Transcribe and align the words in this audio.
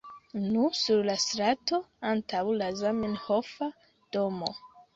Nu, 0.53 0.61
sur 0.79 1.03
la 1.09 1.15
strato 1.25 1.81
antaŭ 2.23 2.43
la 2.63 2.73
Zamenhofa 2.81 3.71
domo 4.19 4.53